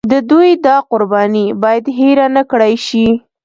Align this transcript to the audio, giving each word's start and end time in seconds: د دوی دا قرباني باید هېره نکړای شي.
د 0.11 0.13
دوی 0.29 0.51
دا 0.65 0.75
قرباني 0.91 1.45
باید 1.63 1.85
هېره 1.97 2.27
نکړای 2.37 2.73
شي. 2.87 3.07